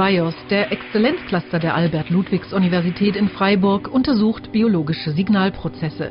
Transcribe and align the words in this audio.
BIOS, 0.00 0.34
der 0.48 0.72
Exzellenzcluster 0.72 1.58
der 1.58 1.74
Albert-Ludwigs-Universität 1.74 3.16
in 3.16 3.28
Freiburg, 3.28 3.86
untersucht 3.92 4.50
biologische 4.50 5.10
Signalprozesse. 5.10 6.10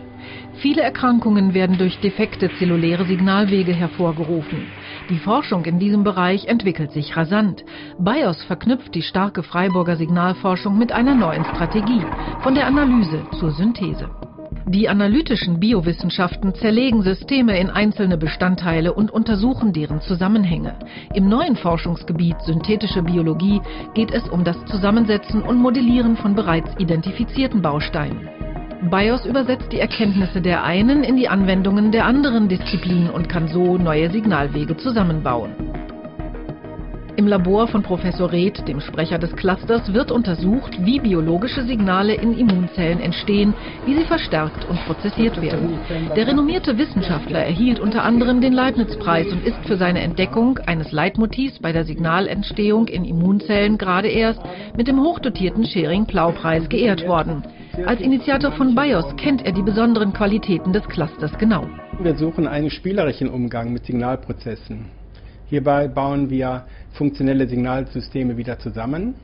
Viele 0.61 0.83
Erkrankungen 0.83 1.55
werden 1.55 1.79
durch 1.79 1.99
defekte 1.99 2.51
zelluläre 2.59 3.05
Signalwege 3.05 3.73
hervorgerufen. 3.73 4.67
Die 5.09 5.17
Forschung 5.17 5.65
in 5.65 5.79
diesem 5.79 6.03
Bereich 6.03 6.45
entwickelt 6.45 6.91
sich 6.91 7.17
rasant. 7.17 7.63
BIOS 7.97 8.43
verknüpft 8.43 8.93
die 8.93 9.01
starke 9.01 9.41
Freiburger 9.41 9.95
Signalforschung 9.95 10.77
mit 10.77 10.91
einer 10.91 11.15
neuen 11.15 11.45
Strategie, 11.45 12.05
von 12.43 12.53
der 12.53 12.67
Analyse 12.67 13.27
zur 13.39 13.49
Synthese. 13.49 14.11
Die 14.69 14.87
analytischen 14.87 15.59
Biowissenschaften 15.59 16.53
zerlegen 16.53 17.01
Systeme 17.01 17.59
in 17.59 17.71
einzelne 17.71 18.17
Bestandteile 18.17 18.93
und 18.93 19.09
untersuchen 19.09 19.73
deren 19.73 19.99
Zusammenhänge. 19.99 20.75
Im 21.15 21.27
neuen 21.27 21.55
Forschungsgebiet 21.55 22.35
synthetische 22.45 23.01
Biologie 23.01 23.61
geht 23.95 24.11
es 24.11 24.29
um 24.29 24.43
das 24.43 24.63
Zusammensetzen 24.65 25.41
und 25.41 25.57
Modellieren 25.57 26.17
von 26.17 26.35
bereits 26.35 26.69
identifizierten 26.77 27.63
Bausteinen. 27.63 28.29
BIOS 28.91 29.25
übersetzt 29.25 29.71
die 29.71 29.79
Erkenntnisse 29.79 30.39
der 30.39 30.63
einen 30.63 31.03
in 31.03 31.17
die 31.17 31.29
Anwendungen 31.29 31.91
der 31.91 32.05
anderen 32.05 32.47
Disziplin 32.47 33.09
und 33.09 33.27
kann 33.27 33.47
so 33.47 33.79
neue 33.79 34.11
Signalwege 34.11 34.77
zusammenbauen. 34.77 35.68
Im 37.19 37.27
Labor 37.27 37.67
von 37.67 37.83
Professor 37.83 38.31
Reth, 38.31 38.65
dem 38.65 38.79
Sprecher 38.79 39.19
des 39.19 39.35
Clusters, 39.35 39.93
wird 39.93 40.09
untersucht, 40.09 40.77
wie 40.85 41.01
biologische 41.01 41.65
Signale 41.65 42.13
in 42.13 42.31
Immunzellen 42.31 43.01
entstehen, 43.01 43.53
wie 43.85 43.93
sie 43.93 44.05
verstärkt 44.05 44.63
und 44.69 44.79
prozessiert 44.85 45.41
werden. 45.41 45.79
Der 46.15 46.27
renommierte 46.27 46.77
Wissenschaftler 46.77 47.39
erhielt 47.39 47.81
unter 47.81 48.03
anderem 48.03 48.39
den 48.39 48.53
Leibniz-Preis 48.53 49.27
und 49.33 49.45
ist 49.45 49.59
für 49.65 49.75
seine 49.75 49.99
Entdeckung 49.99 50.59
eines 50.59 50.93
Leitmotivs 50.93 51.59
bei 51.59 51.73
der 51.73 51.83
Signalentstehung 51.83 52.87
in 52.87 53.03
Immunzellen 53.03 53.77
gerade 53.77 54.07
erst 54.07 54.39
mit 54.77 54.87
dem 54.87 55.01
hochdotierten 55.01 55.65
Schering-Plau-Preis 55.65 56.69
geehrt 56.69 57.05
worden. 57.05 57.43
Als 57.85 57.99
Initiator 57.99 58.53
von 58.53 58.75
BIOS 58.75 59.17
kennt 59.17 59.45
er 59.45 59.51
die 59.51 59.61
besonderen 59.61 60.13
Qualitäten 60.13 60.71
des 60.71 60.87
Clusters 60.87 61.37
genau. 61.37 61.67
Wir 61.99 62.15
suchen 62.15 62.47
einen 62.47 62.69
spielerischen 62.69 63.27
Umgang 63.27 63.73
mit 63.73 63.85
Signalprozessen. 63.85 64.98
Hierbei 65.49 65.87
bauen 65.87 66.29
wir 66.29 66.67
funktionelle 66.91 67.47
Signalsysteme 67.47 68.37
wieder 68.37 68.59
zusammen 68.59 69.15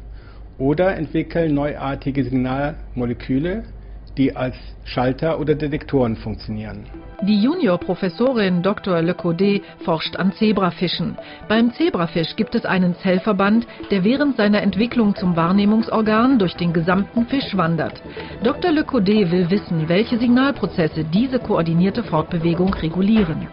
oder 0.58 0.96
entwickeln 0.96 1.54
neuartige 1.54 2.24
Signalmoleküle, 2.24 3.64
die 4.18 4.36
als 4.36 4.56
Schalter 4.86 5.40
oder 5.40 5.54
Detektoren 5.54 6.16
funktionieren. 6.16 6.88
Die 7.28 7.42
Juniorprofessorin 7.42 8.62
Dr. 8.62 9.02
Le 9.02 9.16
Caudet 9.16 9.64
forscht 9.84 10.16
an 10.16 10.32
Zebrafischen. 10.34 11.18
Beim 11.50 11.74
Zebrafisch 11.74 12.36
gibt 12.36 12.54
es 12.54 12.66
einen 12.66 12.96
Zellverband, 12.98 13.66
der 13.90 14.04
während 14.04 14.38
seiner 14.38 14.62
Entwicklung 14.62 15.16
zum 15.16 15.36
Wahrnehmungsorgan 15.36 16.38
durch 16.38 16.56
den 16.56 16.72
gesamten 16.72 17.26
Fisch 17.26 17.58
wandert. 17.58 18.00
Dr. 18.44 18.72
Le 18.72 18.84
Caudet 18.84 19.32
will 19.32 19.50
wissen, 19.50 19.90
welche 19.90 20.20
Signalprozesse 20.20 21.04
diese 21.04 21.40
koordinierte 21.40 22.04
Fortbewegung 22.04 22.72
regulieren. 22.76 23.48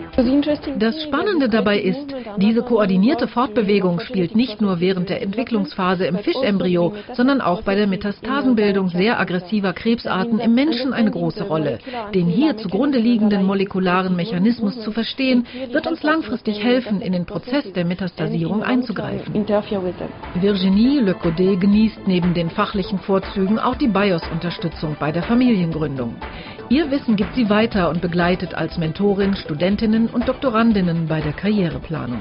Das 0.78 1.02
Spannende 1.04 1.48
dabei 1.48 1.80
ist, 1.80 2.14
diese 2.36 2.60
koordinierte 2.60 3.26
Fortbewegung 3.26 4.00
spielt 4.00 4.36
nicht 4.36 4.60
nur 4.60 4.80
während 4.80 5.08
der 5.08 5.22
Entwicklungsphase 5.22 6.04
im 6.04 6.18
Fischembryo, 6.18 6.92
sondern 7.14 7.40
auch 7.40 7.62
bei 7.62 7.74
der 7.74 7.86
Metastasenbildung 7.86 8.90
sehr 8.90 9.18
aggressiver 9.18 9.72
Krebsarten 9.72 10.40
im 10.40 10.54
Menschen 10.54 10.92
eine 10.92 11.10
große 11.10 11.44
Rolle. 11.44 11.78
Den 12.14 12.26
hier 12.26 12.58
zugrunde 12.58 12.98
liegenden 12.98 13.46
molekularen 13.62 14.16
Mechanismus 14.16 14.80
zu 14.80 14.90
verstehen, 14.90 15.46
wird 15.70 15.86
uns 15.86 16.02
langfristig 16.02 16.62
helfen, 16.62 17.00
in 17.00 17.12
den 17.12 17.26
Prozess 17.26 17.72
der 17.72 17.84
Metastasierung 17.84 18.62
einzugreifen. 18.62 19.34
Virginie 20.34 21.00
Le 21.00 21.14
Codet 21.14 21.60
genießt 21.60 22.06
neben 22.06 22.34
den 22.34 22.50
fachlichen 22.50 22.98
Vorzügen 22.98 23.58
auch 23.58 23.76
die 23.76 23.88
BIOS-Unterstützung 23.88 24.96
bei 24.98 25.12
der 25.12 25.22
Familiengründung. 25.22 26.16
Ihr 26.68 26.90
Wissen 26.90 27.16
gibt 27.16 27.34
sie 27.34 27.48
weiter 27.48 27.90
und 27.90 28.00
begleitet 28.00 28.54
als 28.54 28.78
Mentorin 28.78 29.36
Studentinnen 29.36 30.08
und 30.08 30.28
Doktorandinnen 30.28 31.06
bei 31.06 31.20
der 31.20 31.32
Karriereplanung. 31.32 32.20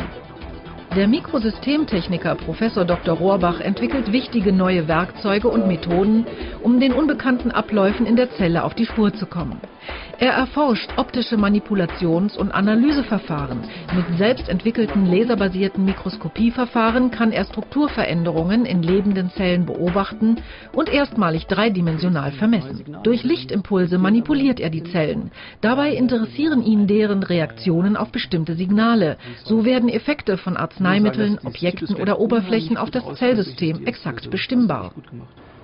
Der 0.95 1.07
Mikrosystemtechniker 1.07 2.35
Prof. 2.35 2.59
Dr. 2.59 3.15
Rohrbach 3.15 3.61
entwickelt 3.61 4.11
wichtige 4.11 4.51
neue 4.51 4.89
Werkzeuge 4.89 5.47
und 5.47 5.65
Methoden, 5.65 6.25
um 6.61 6.81
den 6.81 6.91
unbekannten 6.91 7.49
Abläufen 7.49 8.05
in 8.05 8.17
der 8.17 8.29
Zelle 8.31 8.65
auf 8.65 8.73
die 8.73 8.85
Spur 8.85 9.13
zu 9.13 9.25
kommen. 9.25 9.61
Er 10.21 10.33
erforscht 10.33 10.91
optische 10.97 11.35
Manipulations- 11.35 12.37
und 12.37 12.51
Analyseverfahren. 12.51 13.61
Mit 13.91 14.19
selbst 14.19 14.49
entwickelten 14.49 15.07
laserbasierten 15.07 15.83
Mikroskopieverfahren 15.83 17.09
kann 17.09 17.31
er 17.31 17.43
Strukturveränderungen 17.45 18.65
in 18.65 18.83
lebenden 18.83 19.31
Zellen 19.31 19.65
beobachten 19.65 20.35
und 20.73 20.89
erstmalig 20.89 21.47
dreidimensional 21.47 22.33
vermessen. 22.33 22.97
Durch 23.01 23.23
Lichtimpulse 23.23 23.97
manipuliert 23.97 24.59
er 24.59 24.69
die 24.69 24.83
Zellen. 24.83 25.31
Dabei 25.59 25.95
interessieren 25.95 26.61
ihn 26.61 26.85
deren 26.85 27.23
Reaktionen 27.23 27.97
auf 27.97 28.11
bestimmte 28.11 28.53
Signale. 28.53 29.17
So 29.43 29.65
werden 29.65 29.89
Effekte 29.89 30.37
von 30.37 30.55
Arzneimitteln, 30.55 31.39
Objekten 31.43 31.95
oder 31.95 32.19
Oberflächen 32.19 32.77
auf 32.77 32.91
das 32.91 33.15
Zellsystem 33.15 33.87
exakt 33.87 34.29
bestimmbar. 34.29 34.93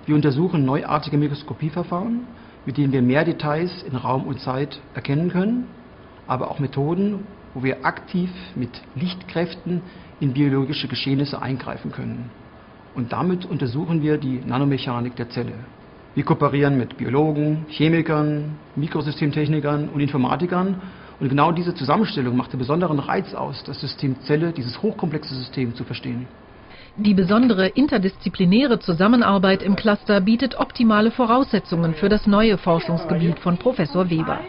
Wir 0.08 0.16
untersuchen 0.16 0.66
neuartige 0.66 1.20
Mikroskopieverfahren 1.20 2.22
mit 2.68 2.78
denen 2.78 2.92
wir 2.92 3.02
mehr 3.02 3.24
Details 3.24 3.82
in 3.84 3.96
Raum 3.96 4.28
und 4.28 4.42
Zeit 4.42 4.82
erkennen 4.94 5.32
können, 5.32 5.68
aber 6.28 6.52
auch 6.52 6.60
Methoden, 6.60 7.26
wo 7.54 7.64
wir 7.64 7.86
aktiv 7.86 8.30
mit 8.56 8.82
Lichtkräften 8.94 9.82
in 10.20 10.34
biologische 10.34 10.90
Geschehnisse 10.90 11.42
eingreifen 11.42 11.94
können. 11.94 12.30
Und 12.94 13.14
damit 13.14 13.46
untersuchen 13.46 14.02
wir 14.02 14.18
die 14.18 14.42
Nanomechanik 14.46 15.16
der 15.16 15.30
Zelle. 15.30 15.54
Wir 16.14 16.26
kooperieren 16.26 16.78
mit 16.78 16.98
Biologen, 16.98 17.66
Chemikern, 17.70 18.58
Mikrosystemtechnikern 18.76 19.88
und 19.88 20.02
Informatikern. 20.02 20.82
Und 21.22 21.30
genau 21.30 21.54
diese 21.54 21.74
Zusammenstellung 21.74 22.36
macht 22.36 22.52
den 22.52 22.60
besonderen 22.60 23.00
Reiz 23.00 23.34
aus, 23.34 23.64
das 23.64 23.80
System 23.80 24.20
Zelle, 24.24 24.52
dieses 24.52 24.82
hochkomplexe 24.82 25.34
System 25.36 25.74
zu 25.74 25.86
verstehen. 25.86 26.28
Die 27.00 27.14
besondere 27.14 27.68
interdisziplinäre 27.68 28.80
Zusammenarbeit 28.80 29.62
im 29.62 29.76
Cluster 29.76 30.20
bietet 30.20 30.60
optimale 30.60 31.12
Voraussetzungen 31.12 31.94
für 31.94 32.10
das 32.10 32.26
neue 32.26 32.58
Forschungsgebiet 32.58 33.38
von 33.38 33.58
Professor 33.58 34.10
Weber. 34.10 34.40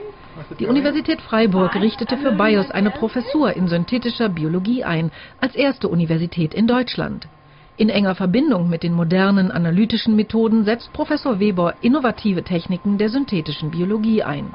Die 0.59 0.65
Universität 0.65 1.21
Freiburg 1.21 1.75
richtete 1.75 2.17
für 2.17 2.33
BIOS 2.33 2.71
eine 2.71 2.91
Professur 2.91 3.55
in 3.55 3.69
synthetischer 3.69 4.31
Biologie 4.31 4.83
ein, 4.83 5.11
als 5.43 5.55
erste 5.57 5.89
Universität 5.89 6.55
in 6.55 6.67
Deutschland. 6.67 7.29
In 7.77 7.91
enger 7.91 8.15
Verbindung 8.15 8.71
mit 8.71 8.83
den 8.83 8.95
modernen 8.95 9.51
analytischen 9.51 10.17
Methoden 10.17 10.65
setzt 10.65 10.91
Professor 10.95 11.39
Weber 11.39 11.75
innovative 11.83 12.45
Techniken 12.45 12.97
der 12.97 13.11
synthetischen 13.11 13.71
Biologie 13.71 14.23
ein. 14.23 14.55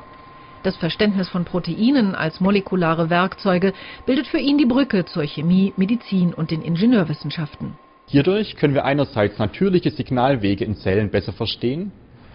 Das 0.63 0.77
Verständnis 0.77 1.29
von 1.29 1.45
Proteinen 1.45 2.15
als 2.15 2.39
molekulare 2.39 3.11
Werkzeuge 3.11 3.73
bildet 4.07 4.25
für 4.25 4.39
ihn 4.39 4.57
die 4.57 4.65
Brücke 4.65 5.05
zur 5.05 5.23
Chemie, 5.23 5.73
Medizin 5.77 6.33
und 6.33 6.49
den 6.49 6.63
Ingenieurwissenschaften. 6.63 7.77
Hierdurch 8.07 8.57
können 8.57 8.73
wir 8.73 8.85
einerseits 8.85 9.39
natürliche 9.39 9.89
Signalwege 9.89 10.65
in 10.65 10.75
Zellen 10.75 11.09
besser 11.09 11.33
verstehen, 11.33 11.91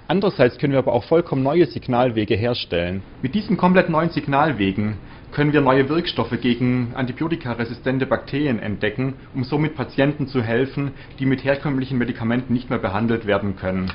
andererseits 0.08 0.58
können 0.58 0.72
wir 0.72 0.78
aber 0.78 0.92
auch 0.92 1.04
vollkommen 1.04 1.42
neue 1.42 1.66
Signalwege 1.66 2.34
herstellen. 2.34 3.02
Mit 3.22 3.34
diesen 3.34 3.56
komplett 3.56 3.88
neuen 3.88 4.10
Signalwegen 4.10 4.96
können 5.30 5.52
wir 5.52 5.60
neue 5.60 5.88
Wirkstoffe 5.88 6.40
gegen 6.40 6.92
antibiotikaresistente 6.94 8.06
Bakterien 8.06 8.58
entdecken, 8.58 9.14
um 9.34 9.44
somit 9.44 9.76
Patienten 9.76 10.26
zu 10.26 10.42
helfen, 10.42 10.92
die 11.18 11.26
mit 11.26 11.44
herkömmlichen 11.44 11.98
Medikamenten 11.98 12.54
nicht 12.54 12.70
mehr 12.70 12.78
behandelt 12.78 13.26
werden 13.26 13.56
können. 13.56 13.92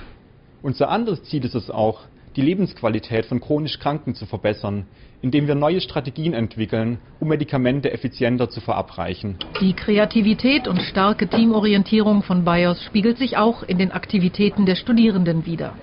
Unser 0.62 0.90
anderes 0.90 1.24
Ziel 1.24 1.44
ist 1.44 1.56
es 1.56 1.70
auch, 1.70 2.02
die 2.36 2.42
Lebensqualität 2.42 3.26
von 3.26 3.40
chronisch 3.40 3.80
Kranken 3.80 4.16
zu 4.16 4.26
verbessern, 4.26 4.86
indem 5.22 5.48
wir 5.48 5.56
neue 5.56 5.82
Strategien 5.82 6.34
entwickeln, 6.34 6.98
um 7.20 7.30
Medikamente 7.30 7.92
effizienter 7.92 8.50
zu 8.50 8.60
verabreichen. 8.60 9.38
Die 9.62 9.74
Kreativität 9.74 10.68
und 10.68 10.82
starke 10.82 11.28
Teamorientierung 11.28 12.24
von 12.24 12.44
BIOS 12.44 12.84
spiegelt 12.84 13.18
sich 13.18 13.38
auch 13.38 13.64
in 13.64 13.78
den 13.78 13.92
Aktivitäten 13.92 14.66
der 14.66 14.76
Studierenden 14.76 15.46
wider. 15.46 15.74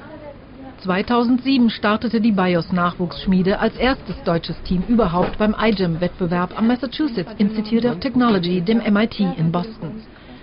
2007 0.83 1.71
startete 1.71 2.21
die 2.21 2.33
BIOS 2.33 2.73
Nachwuchsschmiede 2.73 3.59
als 3.59 3.77
erstes 3.77 4.17
deutsches 4.25 4.61
Team 4.63 4.83
überhaupt 4.89 5.37
beim 5.39 5.55
iGEM-Wettbewerb 5.59 6.59
am 6.59 6.69
Massachusetts 6.69 7.33
Institute 7.39 7.87
of 7.87 8.01
Technology, 8.01 8.63
dem 8.63 8.79
MIT 8.79 9.21
in 9.21 9.53
Boston. 9.53 10.03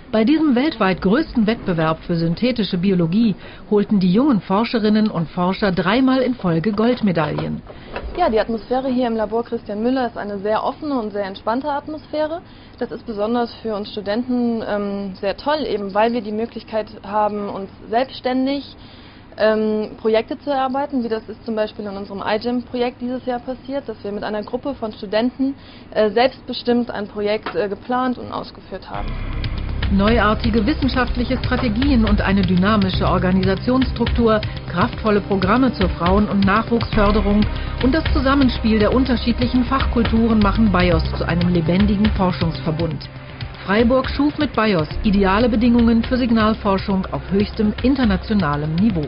Bei 0.09 0.23
diesem 0.23 0.55
weltweit 0.55 1.01
größten 1.01 1.47
Wettbewerb 1.47 1.99
für 1.99 2.15
synthetische 2.15 2.77
Biologie 2.77 3.35
holten 3.69 3.99
die 3.99 4.13
jungen 4.13 4.39
Forscherinnen 4.39 5.09
und 5.09 5.27
Forscher 5.29 5.73
dreimal 5.73 6.21
in 6.21 6.33
Folge 6.33 6.71
Goldmedaillen. 6.71 7.61
Ja, 8.17 8.29
die 8.29 8.39
Atmosphäre 8.39 8.87
hier 8.87 9.07
im 9.07 9.17
Labor 9.17 9.43
Christian 9.43 9.83
Müller 9.83 10.07
ist 10.07 10.17
eine 10.17 10.39
sehr 10.39 10.63
offene 10.63 10.97
und 10.97 11.11
sehr 11.11 11.25
entspannte 11.25 11.69
Atmosphäre. 11.69 12.41
Das 12.79 12.91
ist 12.91 13.05
besonders 13.05 13.53
für 13.55 13.75
uns 13.75 13.91
Studenten 13.91 14.63
ähm, 14.65 15.13
sehr 15.19 15.35
toll, 15.35 15.65
eben 15.67 15.93
weil 15.93 16.13
wir 16.13 16.21
die 16.21 16.31
Möglichkeit 16.31 16.87
haben, 17.05 17.49
uns 17.49 17.69
selbstständig 17.89 18.77
ähm, 19.37 19.97
Projekte 19.97 20.39
zu 20.39 20.49
erarbeiten, 20.49 21.03
wie 21.03 21.09
das 21.09 21.27
ist 21.27 21.43
zum 21.45 21.55
Beispiel 21.55 21.85
in 21.85 21.97
unserem 21.97 22.23
iGEM-Projekt 22.25 23.01
dieses 23.01 23.25
Jahr 23.25 23.39
passiert, 23.39 23.87
dass 23.89 24.01
wir 24.05 24.13
mit 24.13 24.23
einer 24.23 24.41
Gruppe 24.41 24.73
von 24.73 24.93
Studenten 24.93 25.55
äh, 25.91 26.09
selbstbestimmt 26.11 26.89
ein 26.89 27.07
Projekt 27.07 27.53
äh, 27.55 27.67
geplant 27.67 28.17
und 28.17 28.31
ausgeführt 28.31 28.89
haben. 28.89 29.09
Neuartige 29.91 30.65
wissenschaftliche 30.65 31.37
Strategien 31.37 32.03
und 32.03 32.19
eine 32.19 32.41
dynamische 32.41 33.07
Organisationsstruktur, 33.07 34.41
kraftvolle 34.69 35.21
Programme 35.21 35.71
zur 35.73 35.87
Frauen- 35.89 36.27
und 36.27 36.45
Nachwuchsförderung 36.45 37.45
und 37.81 37.95
das 37.95 38.03
Zusammenspiel 38.11 38.79
der 38.79 38.93
unterschiedlichen 38.93 39.63
Fachkulturen 39.63 40.39
machen 40.39 40.73
BIOS 40.73 41.05
zu 41.17 41.25
einem 41.25 41.47
lebendigen 41.53 42.05
Forschungsverbund. 42.17 43.07
Freiburg 43.65 44.09
schuf 44.09 44.37
mit 44.37 44.53
BIOS 44.53 44.89
ideale 45.03 45.47
Bedingungen 45.47 46.03
für 46.03 46.17
Signalforschung 46.17 47.05
auf 47.11 47.21
höchstem 47.31 47.73
internationalem 47.81 48.75
Niveau. 48.75 49.07